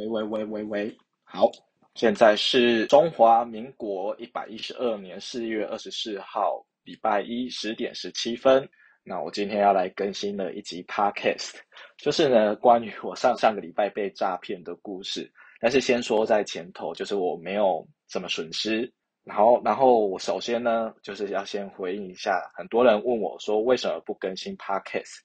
[0.00, 1.50] 喂喂喂喂喂，好，
[1.94, 8.66] 现在是中华民国一百一十二年四月二十四号，礼拜一十点十七分。
[9.04, 11.52] 那我今天要来更新的一集 podcast，
[11.98, 15.30] 就是呢关于我上上个礼拜被诈骗的故事。
[15.60, 18.90] 但是先说在前头，就是我没有什么损失。
[19.22, 25.18] 然后，然后我首先呢，就是要先回应一下，很多人问我说为什么不更新 podcast。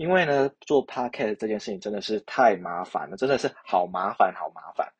[0.00, 4.90] 因为呢，做 podcast 这件事情真的是太麻烦了，真的是好麻烦，好麻烦。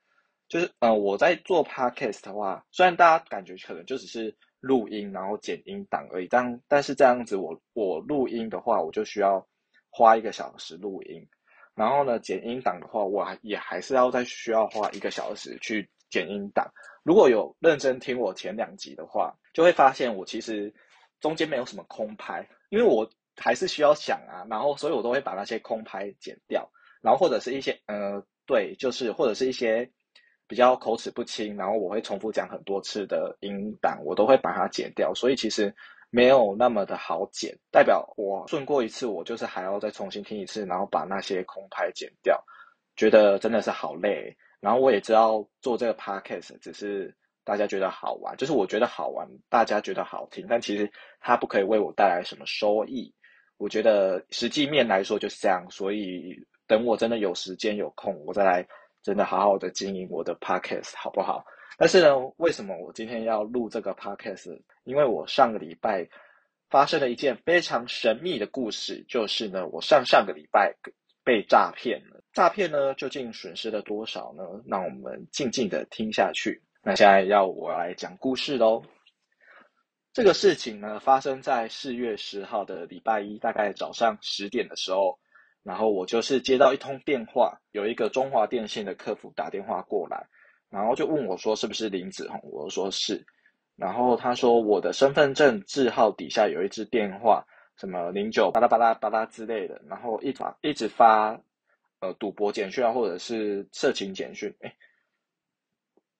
[0.46, 9.48] 就是，呃，我在做 podcast 的话，虽然大家感觉可能就只是录音，然后剪音档而已，但但是这样子，我我录音的话，我就需要
[9.88, 11.26] 花一个小时录音，
[11.74, 16.70] 然后呢，剪音档的话，我也还是要再需要花一个小时去剪音档。
[17.02, 20.74] 如果有认真听我前两集的话，就会发现我其实
[21.20, 23.10] 中间没有什么空拍，因为我。
[23.42, 29.90] 还是需要想啊，然后所以我都会把那些空拍剪掉，然后或者是一些呃，对，就是或者是一些
[30.46, 35.14] 比较口齿不清，然后我会重复讲很多次的音档，我都会把它剪掉。
[35.14, 35.74] 所以其实
[36.10, 42.38] 没有那么的好剪，代表我顺过一次，我就是还要再重新听一次，然后把那些空拍剪掉，
[42.96, 44.36] 觉得真的是好累。
[44.60, 53.14] 然后我也知道做这个 podcast 只是大家觉得好玩，就是我觉得好玩，大家觉得好听，但其实它不可以为我带来什么收益。
[53.60, 56.34] 我觉得实际面来说就是这样，所以
[56.66, 58.66] 等我真的有时间有空，我再来
[59.02, 61.44] 真的好好的经营我的 podcast，好不好？
[61.76, 64.58] 但是呢，为什么我今天要录这个 podcast？
[64.84, 66.08] 因为我上个礼拜
[66.70, 70.74] 发生了一件非常神秘的故事，就是呢，我上上个礼拜
[71.22, 72.22] 被诈骗了。
[72.32, 74.42] 诈骗呢，究竟损失了多少呢？
[74.66, 76.62] 让我们静静的听下去。
[76.82, 78.82] 那现在要我来讲故事喽。
[80.12, 85.16] 这个事情呢，发生在四月十号的礼拜一，大概早上十点的时候，
[85.62, 90.26] 然后我就是接到一通电话，有一个中华电信的客服打电话过来，
[90.68, 93.24] 然后就问我说是不是林子宏，我说是，
[93.76, 101.40] 然后他说我的身份证字号底下有一支电话，什么零九巴拉巴拉巴拉之类的，然后一发一直发
[102.00, 104.74] 呃赌博简讯啊，或者是色情简讯，哎，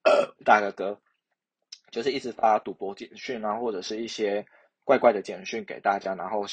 [0.47, 1.00] 大哥哥。
[1.91, 4.45] 就是一直发赌博简讯啊，或者是一些
[4.84, 6.45] 怪怪的简讯给大家，然后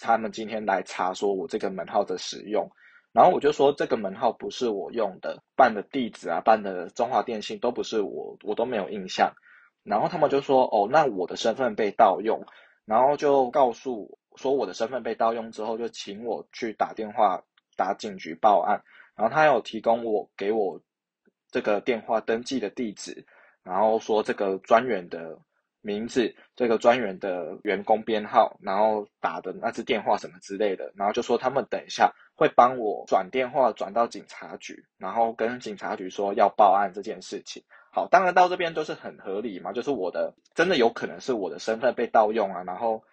[0.00, 2.70] 他们今天来查说我这个门号的使用，
[3.12, 9.32] 然后我就说这个门号不是我用的，办的地址啊，办的中华电信都不是我，我都没有印象。
[9.82, 12.44] 然后他们就说哦，那我的身份被盗用，
[12.84, 17.42] 然后就告诉说我的身份被盗用之后，就请我去打电话
[17.76, 18.82] 打警局报案，
[19.16, 20.80] 然后他有提供我给我
[21.50, 23.26] 这个电话登记的地址。
[23.64, 25.38] 然后说这个专员的
[25.80, 37.64] 名字，这个专员的员工编号，然后打的那只电话什么之类的，然后就说他们等一下会帮我转电话转到警察局，然后跟警察局说要报案这件事情。
[37.92, 43.04] 好，当然到这边都是很合理嘛，就是我的真的有可能是我的身份被盗用啊，然后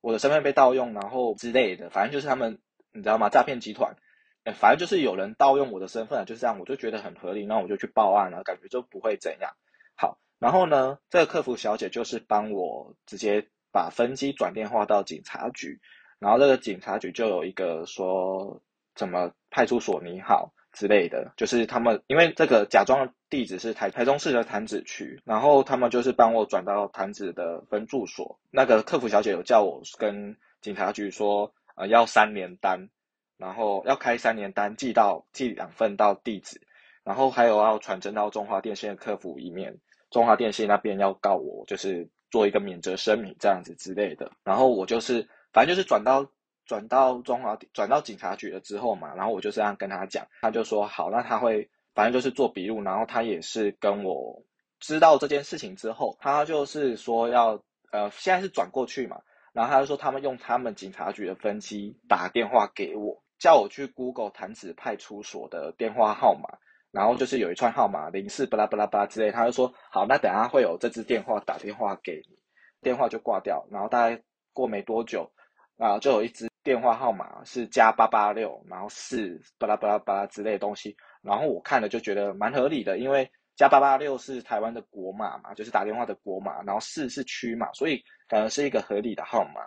[0.00, 2.58] 我的身份被盗用，然后之类的，反正就是他们
[2.92, 3.28] 你知道吗？
[3.28, 3.94] 诈骗集团。
[4.42, 9.52] 哎，反正就是有人盗用我的身份，就是这样，我就觉得很合理，那我就去报案了，感觉就不会怎样。
[10.00, 15.78] 好，然后呢，这个客服小姐就是帮我直接把分机转电话到警察局，
[16.18, 18.62] 然后这个警察局就有一个说
[18.94, 28.40] 怎么派出所你好之类的，就是他们因为这个假装地址是台台中市的潭子区，然后他们就是帮我转到潭子的分住所。
[28.50, 32.88] 那个客服小姐有叫我跟警察局说，呃，要三连单，
[33.36, 36.58] 然后要开三年单寄到寄两份到地址，
[37.04, 39.78] 然后还有要传真到中华电信的客服一面。
[40.10, 44.32] 中华电信那边要告我，就是做一个免责声明这样子之类的。
[44.44, 46.26] 然后我就是，反正就是转到
[46.66, 54.42] 转到中华转到警察局了之后嘛，然后我就这样跟他讲，他就说好，那他会反正就是做笔录，然后他也是跟我
[54.78, 57.62] 知道这件事情之后，他就是说要
[57.92, 59.22] 呃现在是转过去嘛，
[59.52, 66.58] 然后他就说他们用他们警察局的分机打电话给我，叫我去 Google 潭子派出所的电话号码。
[66.92, 72.36] 然后就是有一串号码零四巴拉巴拉巴拉之类，他就说好，那等下会有这支电话打电话给你，
[72.80, 73.64] 电话就挂掉。
[73.70, 74.20] 然后大概
[74.52, 75.30] 过没多久，
[75.78, 80.96] 啊，就有一支电话号码是加八八六，然后四巴拉巴拉巴拉之类的东西。
[81.22, 89.60] 然后我看了就觉得蛮合理的，因为加八八六是台湾的国码嘛，就是打电话的国码，然后四是区码，所以可能是一个合理的号码。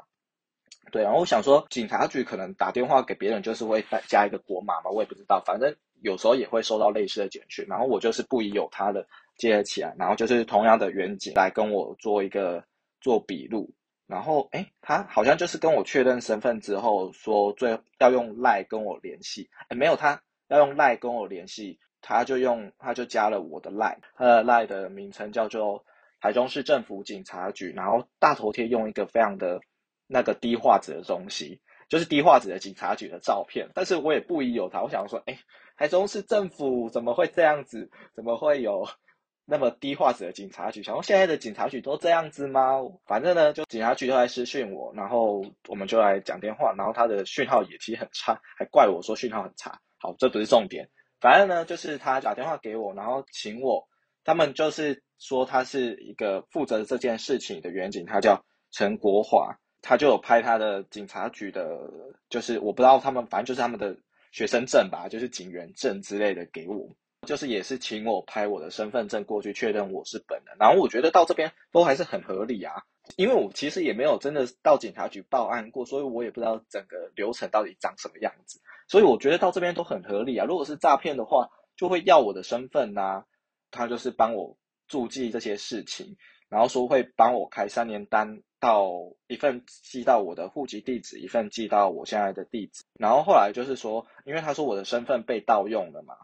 [0.91, 5.73] 对，然后我想说，警察局可能打电话给别人就是会加一个国码嘛，我也不知道，反正。
[6.03, 9.07] 有时候也会收到类似的简讯，然后我就是不疑有他的
[9.38, 12.63] 接了起来，然后就是同样的远景来跟我做一个
[13.01, 13.73] 做笔录，
[14.05, 25.85] 然后哎，他好像就是跟我确认身份之后说最要用赖跟我联系，哎，没有他要用赖跟我联系，他就用他就加了我的 line，他的 line 的名称叫做
[26.19, 29.61] 台中市政府警察局，然后大头贴用一个非常的
[30.05, 31.61] 那个低画质的东西，
[31.93, 35.37] 就是低画质的警察局的照片，但是我也不疑有他，我想说，哎，
[35.77, 37.91] 台中市政府怎么会这样子？
[38.15, 38.87] 怎么会有？
[39.45, 42.79] 那么低画质的警察局，想说现在的警察局都这样子吗？
[43.05, 49.79] 反正呢，就警察局都来私讯我，然后我们就来讲电话，然后他的讯号也其实很差，还怪我说讯号很差。
[49.99, 53.87] 好，这不是重点，反正呢，就是他打电话给我，然后请我，
[54.23, 61.77] 他们就是说他是一个负责这件事情的远警，他叫陈国华，他就有拍他的警察局的，
[62.30, 63.95] 就是我不知道他们，反正就是他们的
[64.31, 66.89] 学生证吧，就是警员证之类的给我。
[67.27, 72.74] 就是也是请我拍我的身份证过去确认我是本人，然后我觉得到这边都还是很合理啊，
[73.15, 78.59] 因为我其实也没有真的到警察局报案过，所以我也不知道整个流程到底长什么样子，
[78.89, 80.45] 所以我觉得到这边都很合理啊。
[80.45, 83.24] 如果是诈骗的话，就会要我的身份呐，
[83.71, 84.57] 他就是帮我
[84.89, 86.18] 注记这些事情，
[86.49, 88.91] 然后说会帮我开三年单，到
[89.27, 96.15] 一份寄到我的户籍地址，一份寄到我现在的地址，然后后来就是说，因为他说我的身份被盗用了嘛。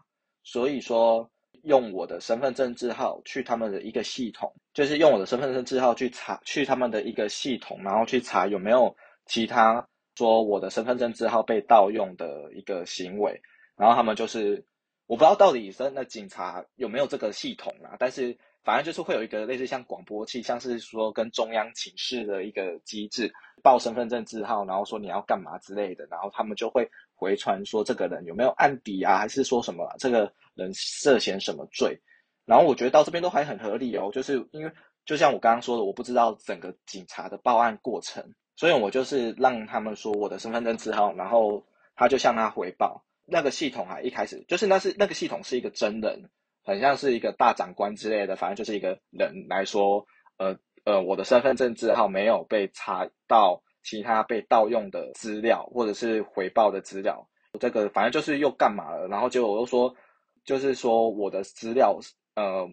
[0.42, 1.30] 所以说，
[1.64, 8.96] 用我的身份证字号去他们的一个系统，就是用我的身份证字号去查，去他们的一个系统，然后去查有没有
[9.26, 9.86] 其他
[10.16, 13.42] 说我的身份证字号被盗用的一个行为。
[13.76, 14.64] 然后他们就是，
[15.06, 26.90] 我不知道到底是那警察有没有这个系统啦，但是反正就是会有一个类似像广播器，像是说跟中央请示的一个机制，报身份证字号，然后说你要干嘛之类的，然后他们就会。
[27.20, 32.00] 回传说这个人有没有案底啊，还是说什么这个人涉嫌什么罪？
[32.46, 34.72] 然后我觉得到这边都还很合理哦，就是因为
[35.04, 38.24] 就像我刚刚说的，我不知道整个警察的报案过程，
[38.56, 41.62] 所以我就是让他们说我的身份证字号，然后
[41.94, 43.04] 他就向他回报。
[43.26, 46.30] 那个系统啊，一开始就是那是那个系统是一个真人，
[46.64, 50.06] 很像是一个大长官之类的，反正就是一个人来说，
[50.38, 53.62] 呃呃，我的身份证字号没有被查到。
[53.82, 57.26] 其他被盗用的资料，或者是回报的资料，
[57.58, 59.08] 这个反正就是又干嘛了？
[59.08, 59.96] 然后结果又说，
[60.44, 61.98] 就是说我的资料
[62.34, 62.68] 呃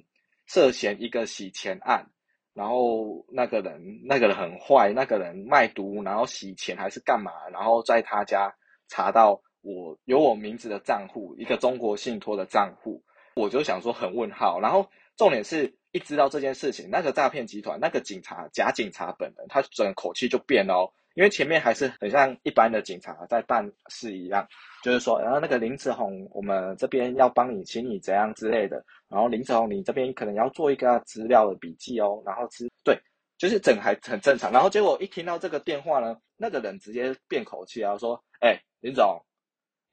[0.48, 2.06] 涉嫌一个洗钱案，
[2.54, 7.32] 然后那个人那个人很坏，那个人卖毒，然后洗钱还是干嘛？
[7.54, 8.54] 然后在他家
[8.90, 13.02] 查到我有我名字的账户，一个中国信托的账户，
[13.38, 14.60] 我就想说很问号。
[14.60, 15.74] 然后重点是。
[15.94, 24.46] 一知道这件事情，那个诈骗集团那个警察假警察本人，他整个口气就变了哦，因为前面还是很像一般的警察在办事一样，
[24.84, 32.96] 就是说，然后那个林子宏，我们这边要帮你，请你怎样之类的，然后林子宏，你这边可能要做一个资料的笔记哦，然后是，对，
[33.38, 39.20] 就是整还很正常，然后结果一听到这个电话呢，那个人直接变口气啊，说，哎，林总，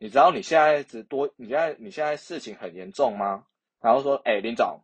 [0.05, 3.47] 你知道你现在只多，你现在你现在事情很严重吗？
[3.81, 4.79] 然后说，哎，林总。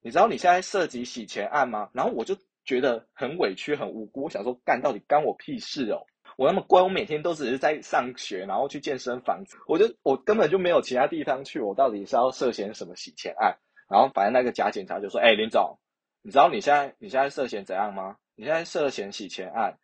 [0.00, 1.90] 你知道你现在涉及洗钱案吗？
[1.92, 6.06] 然后我就觉得很委屈、很无辜，我想说干到底干我屁事哦！
[6.36, 13.58] 我那么乖，我每天都只是在上学，然后去健身房，我就我根本就没有其他地方去，我到底是要涉嫌什么洗钱案？
[13.90, 15.76] 然后反正那个假警察就说：“哎，林总，
[16.22, 18.18] 你知道你现在你现在涉嫌怎样吗？
[18.36, 19.76] 你现在涉嫌洗钱案，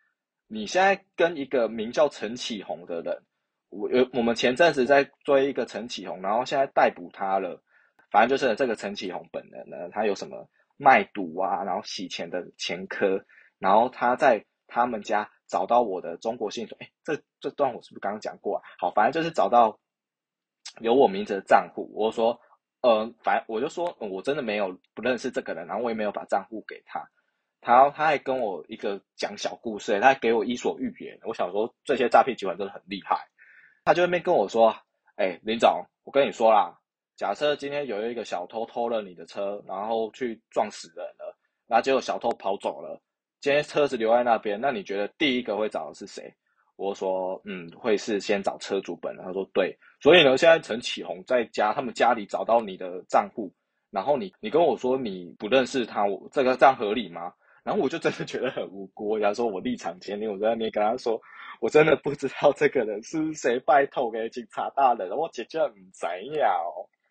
[0.47, 3.21] 你现在跟一个名叫陈启宏的人，
[3.71, 7.63] 我有我们前阵子在追一个陈启宏，然后现在逮捕他了。”
[8.11, 13.25] 反正就是这个陈启宏本人呢，他有什么卖毒啊，然后洗钱的前科，
[13.61, 18.63] 然后他在他们家找到我的中国信托，哎，这这段我是不是刚刚讲过啊？
[18.81, 19.79] 好，反正就是找到
[20.81, 22.41] 有我名字的账户，我说，
[22.81, 27.09] 呃，反正我就说我真的没有不认识这个人，然后我也没有把账户给他，
[27.61, 33.29] 他他还跟我一个讲小故事，他还给我伊索寓言，我想说这些诈骗集团真的很厉害，
[33.85, 34.75] 他就那边跟我说，
[35.17, 36.77] 哎，林总，我跟你说啦。
[37.17, 42.99] 假设今天有一个小偷偷了你的车，然后去撞死人了，然后结果小偷跑走了，
[43.41, 46.35] 今天车子留在那边，那你觉得第一个会找的是谁？
[46.77, 49.23] 我说，嗯，会是先找车主本人。
[49.23, 49.77] 他说，对。
[50.01, 53.53] 所以呢，现在陈启宏在家，他们家里找到你的账户，
[53.91, 57.35] 然后你你跟我说你不认识他，我这个这样合理吗？
[57.63, 59.19] 然后我就真的觉得很无辜。
[59.19, 61.21] 然后说我立场坚定，我在那边跟他说，
[61.61, 66.07] 我真的不知道这个人是谁拜托给警察大人，我姐姐唔知
[66.39, 66.49] 呀。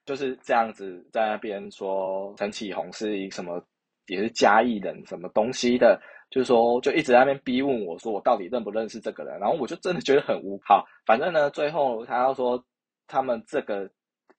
[0.06, 3.64] 就是这样子在那边说陈启宏是一什么，
[4.08, 6.02] 也是嘉义人什么东西的，
[6.32, 10.84] 就是说就一直在那边逼问我说我到底认不认识这个人，然后我就真的觉得很无好。
[11.06, 12.64] 反正呢，最后他要说
[13.06, 13.88] 他们这个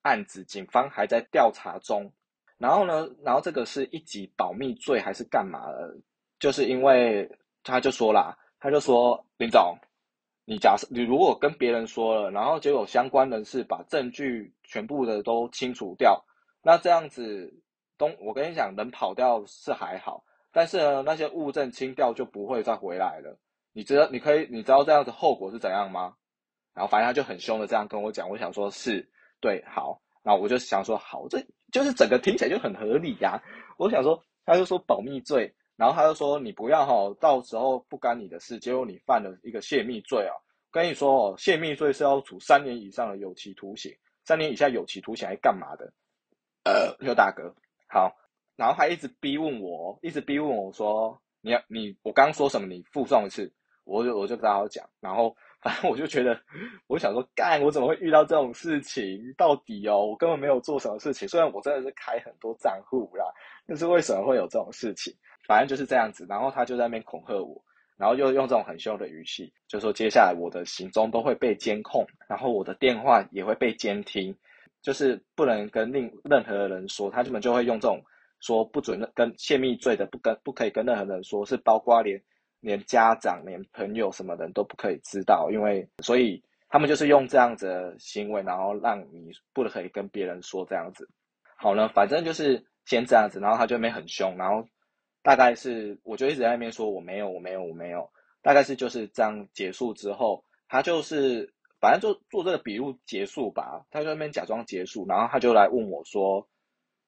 [0.03, 2.13] 案子警方还在调查中，
[2.59, 5.97] 然后呢，然后这个是一级保密罪还是干嘛的？
[6.41, 7.31] 就是因为
[7.63, 9.79] 他就说啦，他就说林总，
[10.45, 16.25] 你假设你如果跟别人说了，然后结果相关人士把证据全部的都清除掉，
[16.63, 17.63] 那这样子
[17.97, 23.39] 东我跟你讲，人跑掉是还好，但是呢，那些物证清掉就不会再回来了。
[23.73, 26.15] 你知道你可以你知道这样子后果是怎样吗？
[26.75, 29.09] 然后反正他就很凶的这样跟我讲，我想说是
[29.41, 33.41] 对好，然后我就想说好，这就是整个听起来就很合理呀。
[33.77, 35.55] 我想说，他就说保密罪。
[35.81, 38.59] 然后他就说：“你不要哈，到时候不干你的事。
[38.59, 40.37] 结果你犯了一个泄密罪啊！
[40.71, 43.91] 跟你说哦，泄密罪是要处三年以上的有期徒刑，
[44.23, 45.91] 三年以下有期徒刑还干嘛的？
[46.65, 47.55] 呃，六大哥，
[47.89, 48.15] 好。
[48.57, 52.67] 然后还一直逼问我，一直逼问我说：你你我刚说什么？
[52.67, 53.51] 你附送一次，
[53.85, 54.87] 我就我就跟他讲。
[55.01, 56.41] 然后反 正我就觉得，
[56.87, 59.21] 我想说，干我怎么会遇到这种事情？
[59.37, 61.29] 到底哦，我根本没有做什么事情。
[61.29, 63.25] 虽然我真的是开很多账户啦，
[63.67, 65.15] 但是为什么会有这种事情？”
[65.47, 67.61] 反正就是这样子，然后他就在那边恐吓我，
[67.97, 74.35] 然后又用这种很凶的语气，就说接下来我的行踪都会被监控，然后我的电话也会被监听，
[74.81, 78.01] 就是不能跟另任何人说，他根本就会用这种
[78.41, 82.23] 说不准跟泄密罪的，不跟不可以跟任何人说，是包括连
[82.61, 91.09] 连家长、连朋友什么人都不可以知道，因为所以他们就是用这样子的行为，然后让你不可以跟别人说这样子。
[91.57, 94.67] 好了，反正就是先这样子，然后他就没很凶，然后。
[95.23, 98.11] 大概是，我就一直在那边说我没有，我没有，我没有。
[98.41, 103.85] 大概是就是这样结束之后，他就是反正就做这个笔录结束吧。
[103.91, 106.49] 他在那边假装结束，然后他就来问我说，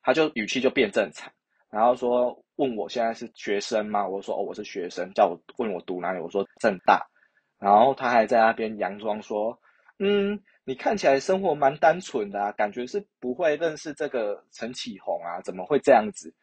[0.03, 1.33] 他就语气就变正常，
[1.73, 4.07] 然后说问我现在是学生吗？
[4.07, 6.21] 我说哦，我是学生，叫我问我读哪里？
[6.21, 7.09] 我说正大。
[7.59, 9.59] 然后他还在那边佯装说，
[9.99, 15.41] 嗯，你看起来生活蛮单纯的，感觉是不会认识这个陈启宏啊？
[15.41, 16.35] 怎么会这样子？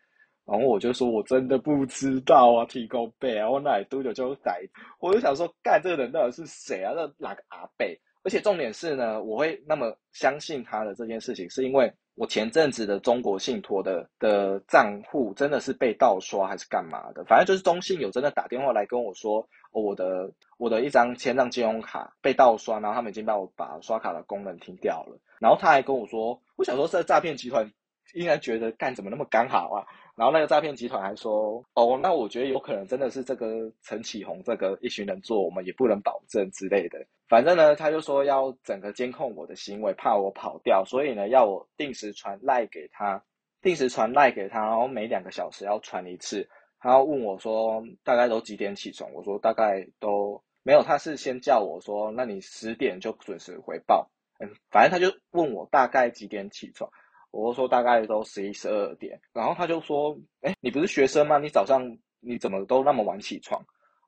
[0.46, 4.68] 然后我就说，我真的不知道啊，提供背啊，我哪里多久就逮？
[5.00, 6.92] 我就想说，干这个人到底是谁啊？
[6.96, 8.00] 那哪个阿贝？
[8.24, 17.24] 而且重点是呢，我会那么相信他的这件事情，是因为我前阵子的中国信托的的账户真的是被盗刷还是干嘛的？
[17.24, 25.18] 反正就是中信有真的打电话来跟我说，我的我的一张千账金融卡被盗刷，然后他们已经帮我把刷卡的功能停掉了。
[25.40, 27.72] 然后他还跟我说，我想说这诈骗集团
[28.14, 29.88] 应该觉得干怎么那么刚好啊？
[30.20, 37.00] 然后那个诈骗集团还说：“哦，那我觉得有可能真的是这个陈启宏这个一群人做，我们也不能保证之类的。
[37.30, 43.24] 反正呢，他就说要整个监控我的行为，怕我跑掉，所以呢，要我定时传赖给他，
[43.62, 46.50] 定时传赖给他，然后每两个小时要传一次。
[46.82, 49.10] 他要问我说大概都几点起床？
[49.14, 50.84] 我说大概都没有。
[50.84, 54.12] 他是先叫我说，那你十点就准时回报。
[54.40, 56.92] 嗯，反正他就问我大概几点起床。”
[57.32, 61.38] 我就说大概都十一十二点，然后他就说：“哎，你不是学生吗？
[61.38, 63.64] 你早上你怎么都那么晚起床？”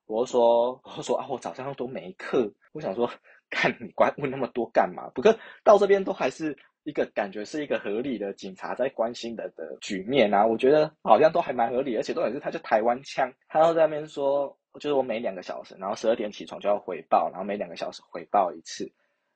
[0.06, 3.08] 我就说：“我说啊，我早上都没课。”我想说，
[3.48, 5.08] 看你关问那么多干嘛？
[5.14, 18.90] 不过到这边都还是一个感觉是一个合理的警察在关心的的局面啊，我觉得好像都还蛮合理，而且重点是他就台湾腔，他要在那边说，就是我每两个小时，然后十二点起床就要回报，然后每两个小时回报一次。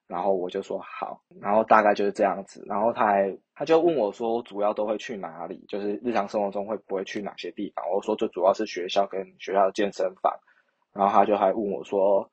[0.09, 2.65] 然后我就说好，然后大概就是这样子。
[2.67, 5.65] 然后他还他就问我说，主要都会去哪里？
[5.69, 7.85] 就是日常生活中会不会去哪些地方？
[7.91, 10.33] 我说最主要是学校跟学校的健身房。
[10.93, 12.31] 然后他就还问我说，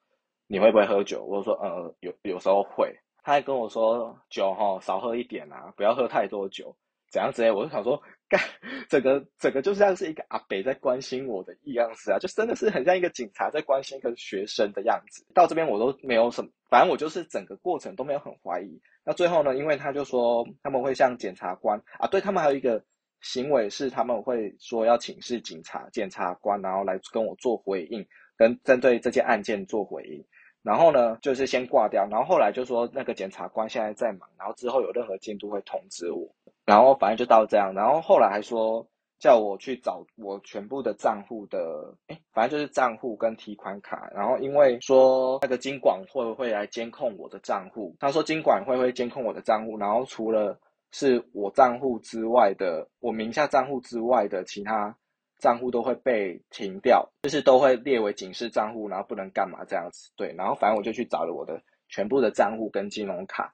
[0.48, 1.24] 你会不会喝酒？
[1.25, 2.96] 我说呃有有时候会。
[3.24, 6.75] 他还跟我说酒哈少喝一点啊，不要喝太多酒。
[7.13, 8.41] 怎样之类，我就想说， 干，
[8.89, 15.24] 整个整个就像是一个阿北在关心我的一样子啊，就真的是很像一个警察在关心一个学生的样子。
[15.32, 18.82] 到这边我都没有什么，反正我就是整个过程都没有很怀疑。
[19.05, 22.84] 那最后呢，因为他就说他们会向检察官啊，对他们还有一个
[23.22, 28.03] 行为是他们会说要请示警察检察官，然后来跟我做回应，
[28.36, 30.25] 跟针对这件案件做回应。
[30.63, 36.34] 然后呢，就是先挂掉，然后后来就说那个检察官现在在忙，然后之后有任何进度会通知我。
[36.65, 38.88] 然后反正就到这样，然后后来还说
[39.20, 44.10] 叫我去找我全部的账户的，哎，反正就是账户跟提款卡。
[44.13, 50.58] 然后因为说那个金管会会来监控我的账户，他说金管会会监控我的账户，然后除了
[50.91, 54.96] 是我账户之外的，我名下账户之外的其他
[55.39, 60.12] 账户都会被停掉，就是都会列为警示账户，然后不能干嘛这样子。
[60.15, 63.53] 对，然后反正我就去找了我的全部的账户跟金融卡。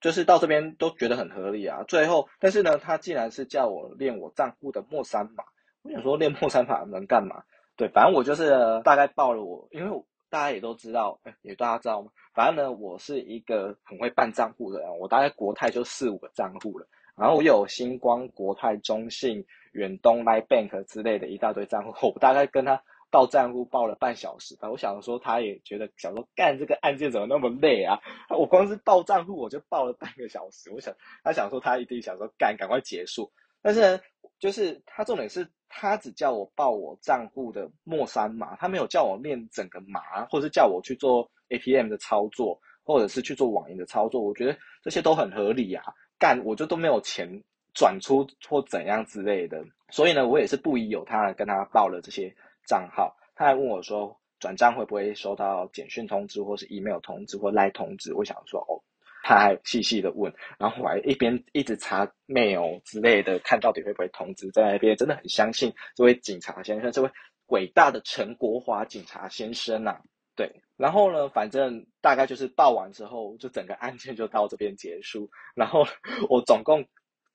[0.00, 5.44] 就是到这边都觉得很合理啊，最后，但是呢，他既然是叫我练我账户的莫三码，
[5.82, 7.42] 我想说练莫三码能干嘛？
[7.76, 12.10] 对，反正我就是大概报了我，因为大家也都知道，也大家知道吗？
[12.34, 16.86] 反正呢，我是一个很会办账户的人，我大概国泰就四五个账户了，
[17.16, 24.70] 然后我有星光、国泰、中信、远东、Line Bank 之类的一大堆账户， 我大概跟他，报账户报了半小时吧。
[24.70, 27.98] 我想说，他也觉得想说，干这个案件怎么那么累啊？
[28.30, 30.70] 我光是报账户我就报了半个小时。
[30.72, 30.94] 我想
[31.24, 33.32] 他想说，他一定想说，干赶快结束。
[33.62, 34.00] 但是呢，
[34.38, 44.20] 就是他重点是他只叫我报我账户的末三码，他没有叫我念整个码，或者是叫我去做 APM 的操作，或者是去做网银的操作。
[44.20, 45.82] 我觉得这些都很合理啊。
[46.18, 47.28] 干我就都没有钱
[47.74, 52.34] 转出或怎样之类的，所以呢，我也是不疑有他的跟他报了这些
[52.66, 53.16] 账号。
[53.34, 58.12] 他还问我说，转账会不会收到简讯通知，或是 email 通知，或来通知？
[58.14, 58.80] 我想说，哦，
[59.22, 64.50] 他还细细的问，然后我还一边一直查 mail 之类的，看到底会不会通知。
[64.50, 67.10] 在那边真的很相信这位警察先生，这位
[67.48, 70.00] 伟大的陈国华警察先生呐。
[70.34, 75.28] 对，然后呢，反正大概就是报完之后，就整个案件就到这边结束。
[75.54, 75.82] 然后
[76.28, 76.84] 我总共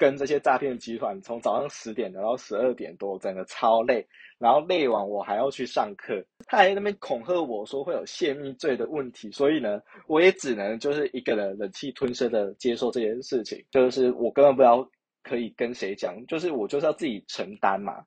[0.01, 4.03] 跟这些诈骗集团从早上十点聊到十二点多，整个超累。
[4.39, 13.63] 然后累完我还要去上课，他还在那边恐吓我说会有泄密罪的问题，所以呢，我也只能就是一个人忍气吞声的接受这件事情。
[13.69, 14.83] 就是我根本不知道
[15.21, 18.03] 可以跟谁讲，就是我就是要自己承担嘛。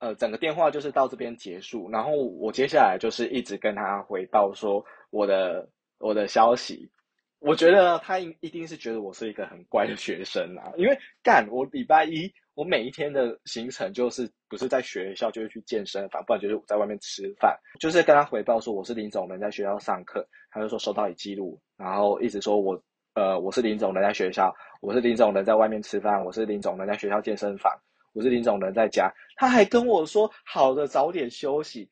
[0.00, 5.68] 呃，整个电话就是到这边结束，然后我接下来就是一直跟他回报说我的
[6.00, 6.90] 我的消息。
[7.38, 22.82] 我觉得他一一定是觉得我是一个很乖的学生啊，因为干我礼拜一我每一天的行程就是不是在学校就是去健身房，不然就是在外面吃饭，就是跟他回报说我是林总人在学校上课，他就说收到已记录，然后一直说我
[23.14, 27.72] 呃我是林总人在学校，我是林总人在外面吃饭，我是林总人在学校健身房。
[28.12, 31.86] 我是林总人在家，他还跟我说好的早点休息。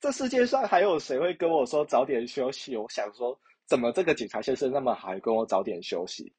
[0.00, 2.74] 这世界上还有谁会跟我说早点休息？
[2.78, 6.32] 我想说，怎么这个警察先生那么好，还跟我早点休息？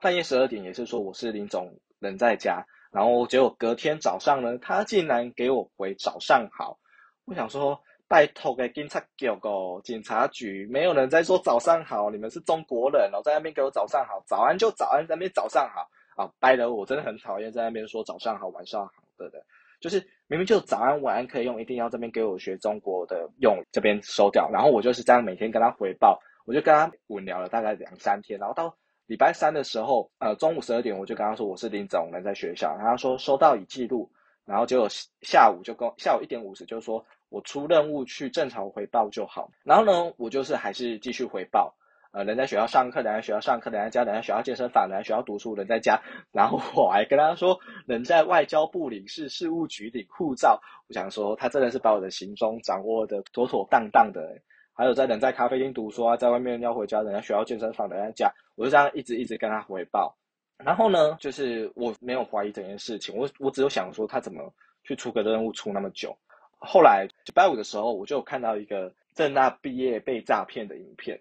[0.00, 6.78] 半夜十二点也是说我是林总人在家，然后结果隔天早上呢，他竟然给我回早上好。
[7.24, 15.88] 我想说，拜托给警察局个警察局，没有人在说早上好，你们是中国人哦，在那边给我早上好，早安就早安，在那边早上好。
[16.16, 19.38] 啊，拜了，我真的很讨厌在那边说早上好、晚上好的的，
[19.80, 24.50] 就是明明就早安、晚安可以用，一定要这边给我学中国的用，这边收掉。
[24.52, 28.40] 然后我就是这样每天跟他回报，我就跟他稳聊了大概两三天。
[28.40, 34.10] 然后到礼拜三的时候，呃，中午十二点我就跟他说我是林总人在学校，然后他说收到已记录。
[34.46, 34.88] 然后结果
[35.20, 39.50] 下午就跟下午一点五十就说我出任务去正常回报就好。
[39.62, 41.74] 然后呢，我就是还是继续回报。
[42.12, 46.00] 呃，人在学校上课，人在学校上课，人在家，人在学校健身房，人在学校读书，人在家。
[46.32, 50.58] 然后我还跟他说，人在外交部领事事务局领护照。
[50.88, 54.40] 我想说，他真的是把我的行踪掌握的妥妥当当的。
[54.78, 58.32] 还有在人在咖啡厅读书啊，在外面要回家，人在学校健身房，人在家。
[58.54, 60.16] 我就这样一直一直跟他回报。
[60.56, 66.16] 然后呢，就是我没有怀疑这件事情，我我只有想说，他怎么去出个任务出那么久。
[66.60, 71.20] 后来礼拜五的时候，我就看到一个正大毕业被诈骗的影片。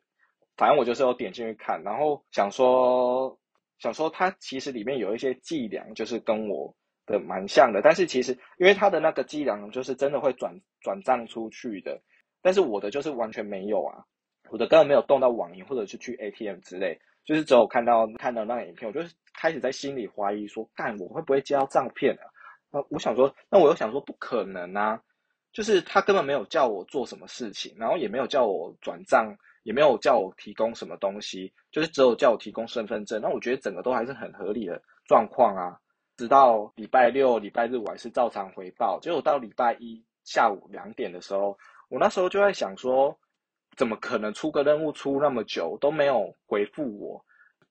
[0.56, 3.36] 反正我就是有点进去看，然后想说，
[3.80, 6.72] 想说他其实里面有一些伎俩，就是跟我
[7.08, 7.82] 的蛮像的。
[7.84, 12.00] 但是其实因为他的那个伎俩就是真的会转转账出去的，
[12.48, 14.00] 但是我的就是完全没有啊，
[14.50, 22.80] 我的根本没有动到网银或者是去 ATM 之类，就是只有看到看到那个影片，我就是开始在心里怀疑说，干我会不会接到诈骗啊？
[22.80, 24.98] 啊，我想说，那我又想说不可能啊，
[25.52, 29.36] 就是他根本没有叫我做什么事情，然后也没有叫我转账。
[29.64, 33.22] 也没有叫我提供什么东西，就是只有叫我提供身份证。
[33.22, 35.78] 那我觉得整个都还是很合理的状况啊。
[36.16, 38.98] 直到礼拜六、礼拜日我还是照常回报。
[39.02, 41.58] 结果到礼拜一下午两点的时候，
[41.90, 43.18] 我那时候就在想说，
[43.76, 47.26] 怎么可能出个任务出那么久都没有回复我？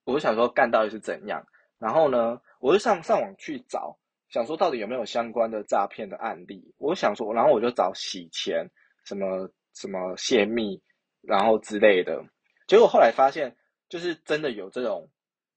[0.05, 1.44] 我就想说干到底是怎样？
[1.79, 3.96] 然后呢，我就上上网去找，
[4.29, 6.74] 想说到底有没有相关的诈骗的案例。
[6.79, 8.66] 我想说，然后我就找洗钱、
[9.05, 10.81] 什么什么泄密。
[11.22, 12.24] 然后之类的，
[12.68, 13.57] 结果后来发现，
[13.88, 15.11] 就是真的有这种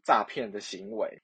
[0.04, 1.22] 诈骗的行为，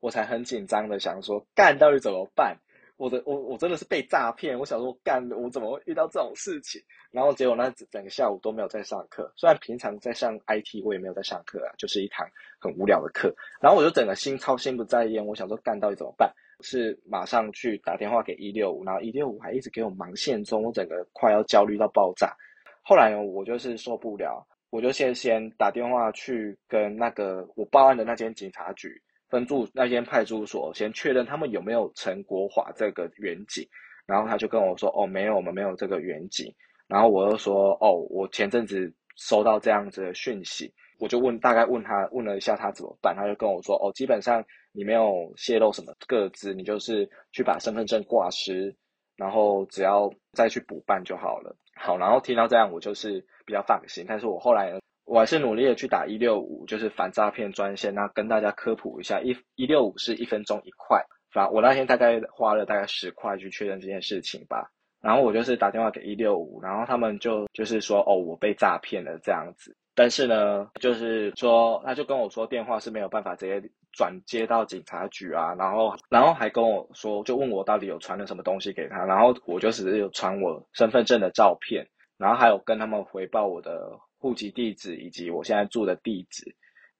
[0.00, 2.58] 我才很紧张的想说，干到底怎么办？
[2.96, 6.80] 我的我我真的是被诈骗，我想说干我怎么会遇到这种事情？
[7.10, 12.26] 然后结果那整个下午都没有在上课，虽然平常在上 IT，我也没有在上课啊，就是一堂
[12.58, 13.34] 很无聊的课。
[13.60, 16.32] 然后我就整个心操心不在焉，我想说干到底怎么办？
[16.62, 22.34] 是马上去打电话给一六五，然后一六五还一直给我忙线中，我整个快要焦虑到爆炸。
[22.82, 28.88] 后来呢，我就是受不了，我就先先打电话去跟那个我报案的那间警察局
[29.28, 33.66] 分驻那间派出所，先确认他们有没有陈国华这个远景。
[34.06, 36.46] 然后他就跟我说：“哦，没有，我们没有这个远景。”
[36.86, 48.76] 然后我又说：“哦，我前阵子收到这样子的讯息。”我就问，大概问他问了一下他怎么办，他就跟我说：“哦，基本上你没有泄露什么个资，你就是去把身份证挂失。”
[49.16, 51.56] 然后只要再去补办就好了。
[51.74, 54.04] 好，然后听到这样，我就是比较放心。
[54.06, 57.94] 但是我后来我还是努力的去打一六五，就是反诈骗专线。
[57.94, 64.70] 那跟大家科普一下，一一六五是一分钟一块，反我那天大概花了大概十块去确认这件事情吧。
[65.00, 69.76] 然后我就是打电话给一六五，然后他们就就是说哦，我被诈骗了这样子。
[69.94, 81.86] 但是呢，就是说他就跟我说电话是没有办法直接转接到警察局啊，然后然后还跟我说，就问我到底有传了什么东西给他，然后我就只是有传我身份证的照片，
[82.18, 83.92] 然后还有跟他们回报我的
[84.26, 86.52] 户籍地址以及我现在住的地址，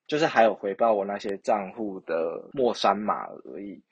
[0.06, 3.82] 就是还有回报我那些账户的末三码而已。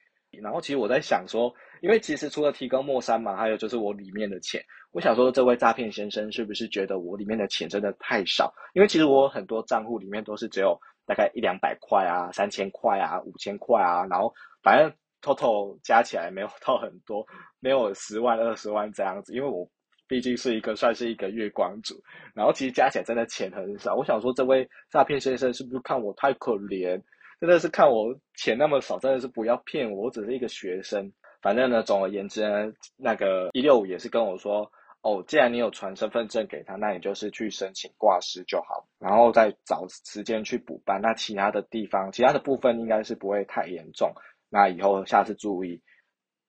[0.40, 8.54] 然后其实我在想说，因为其实除了提供莫三嘛，还有就是我里面的钱，我想说这位诈骗先生是不是觉得我里面的钱真的太少？
[8.72, 14.92] 因为其实我很多账户里面都是只有大概一两百块啊、三千块啊、五千块啊，然后反正
[15.22, 17.26] total 加起来没有到很多，
[17.58, 19.34] 没有十万、二十万这样子。
[19.34, 19.68] 因为我
[20.06, 21.94] 毕竟是一个算是一个月光族，
[22.34, 23.94] 然后其实加起来真的钱很少。
[23.94, 27.00] 我想说这位诈骗先生是不是看我太可怜？
[27.40, 31.12] 真的是看我钱那么少，真的是不要骗我，我只是一个学生。
[31.42, 34.70] 反正呢，总而言之呢，那个一六五也是跟我说，
[35.02, 41.00] 哦，既然你有传身份证给他，那你就是去申请挂失就好，然后再找时间去补办。
[41.02, 44.12] 那其他的地方，其他的部分应该是不会太严重。
[44.48, 45.80] 那以后下次注意。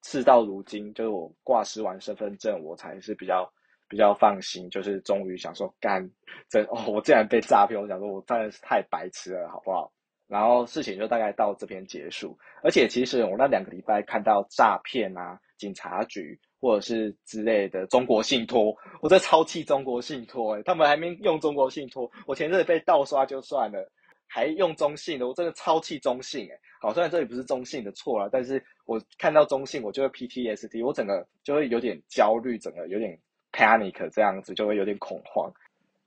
[0.05, 3.51] 事到如今，就是我挂失完身份证，我才是比较
[3.89, 6.07] 比较放心，就是终于想说，干，
[6.47, 9.91] 真哦，我竟然被诈骗，我想说，我真的是太白痴了，好不好？
[10.27, 23.91] 然后事情就大概到这边结束，而且其实我那两个礼拜看到诈骗啊、警察局或者是之类的中国信托，我在超气中国信托，诶他们还没用中国信托，我前阵子被盗刷就算了，
[24.35, 33.17] 还用中信的，我真的超气中信，诶好，虽然这里不是中信的错了，但是我看到中信，我就会 PTSD，我整个就会有点焦虑，整个有点
[33.53, 35.49] panic 这样子，就会有点恐慌，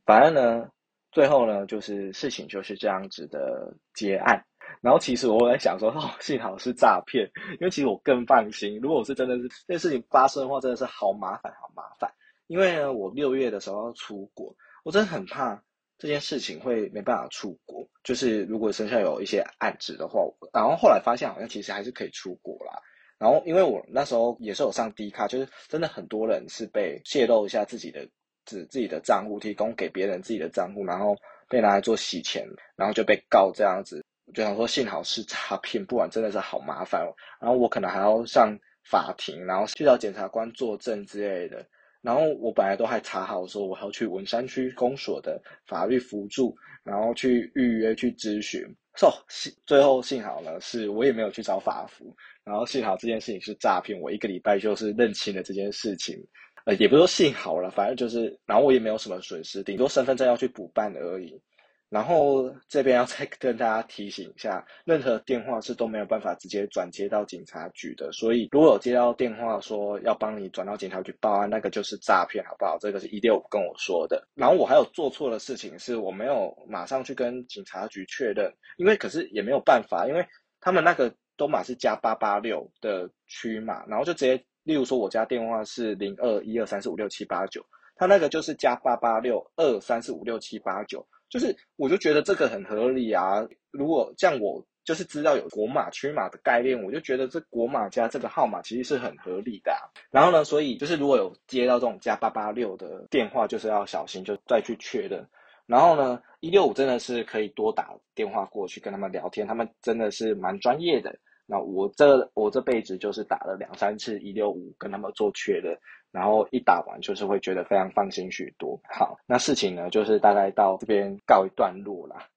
[0.05, 0.69] 反正呢。
[1.11, 4.39] 最后呢，就是事情就是这样子的结案。
[4.83, 8.79] 然后其实我在想说，哦，幸好是诈骗，因为其实我更放心。
[8.79, 12.13] 如果我是真的是这件事情发生的话，真的是好麻烦，好麻烦。
[12.47, 15.61] 因为呢，我六月的时候要出国，我真的很怕
[15.99, 17.87] 这件事情会没办法出国。
[18.03, 20.21] 就是如果身上有一些案子的话，
[20.53, 22.81] 然后后来发现好像其实还是可以出国啦。
[23.19, 28.09] 然后因为我那时候也是有上 D 卡，就是真的很多人是被泄露一下自己的。
[28.45, 31.15] 自自己的账户提供给别人自己的账户，然后
[31.51, 34.03] 被拿来做洗钱，然后就被告这样子。
[34.25, 37.13] 我就想说，幸好是诈骗，不然真的是好麻烦哦。
[37.43, 41.63] 然后我可能还要上法庭，然后去找检察官作证之类的。
[42.01, 48.63] 然后我本来都还查好说，我要去文山区公所的法律辅助，然后去预约去咨询。
[48.97, 56.17] so 幸最后幸好呢，是我也没有去找法服，然后幸好这件事情是诈骗，我一个礼拜就是认清了这件事情。
[56.65, 61.41] 呃，也不说幸好了，反正就是，然后我也没有什么损失，顶多身份证要去补办而已。
[61.89, 72.77] 然后这边要再跟大家提醒一下，任何电话是都没有办法直接转接到警察局的，所以如果有接到电话说要帮你转到警察局报案，那个就是诈骗，好不好？
[72.79, 74.27] 这个是一六五跟我说的。
[74.35, 80.27] 然后我还有做错的事情，是我没有马上去跟警察局确认，因为可是也没有办法，因为
[80.61, 84.43] 他们那个都码是加八八六的区码，然后就直接。
[84.65, 87.65] 例如说，我家电话是零二一二三四五六七八九，
[87.97, 93.47] 他那个就是加八八六二三四五六七八九，就是我就觉得这个很合理啊。
[93.71, 99.73] 如果像我就是知道有国码区码的概念，我就觉得这国码加这个号码其实是很合理的。
[100.11, 105.29] 然后呢，所以就是如果有接到这种加八八六的电话，就是要小心，就再去确认。
[105.67, 111.19] 然后呢，一六五真的是可以多打电话过去跟他们聊天，他们真的是蛮专业的。
[111.51, 115.75] 那我这我这辈子就是打了两三次一六五跟他们做确认，
[116.13, 118.79] 然后一打完就是会觉得非常放心许多。
[118.91, 122.29] 好，那事情呢就是大概到这边告一段落啦。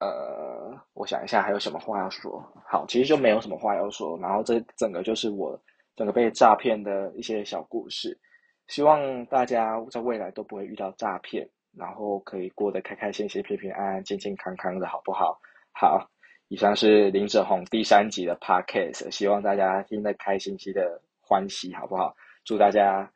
[0.00, 2.38] 呃，我想一下还有什么话要说。
[2.70, 4.18] 好，其实就没有什么话要说。
[4.20, 5.58] 然后这整个就是我
[5.94, 8.20] 整个被诈骗的一些小故事。
[8.66, 15.40] 希望大家在未来都不会遇到诈骗，然后可以过得开开心心、平平安安、健健康康的，好不好？
[15.72, 16.06] 好。
[16.48, 22.14] 以上是林哲宏第三集的 podcast，希望大家听得开心心的欢喜，好不好？
[22.44, 23.10] 祝大家，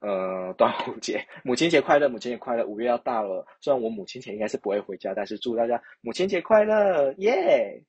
[0.00, 2.66] 呃，端午节、母亲节快乐，母亲节快乐！
[2.66, 7.80] 五月要到了，虽然我母亲节应该是不会回家，但是祝大家母亲节快乐，耶！